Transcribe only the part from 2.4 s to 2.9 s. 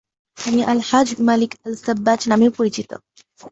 পরিচিত।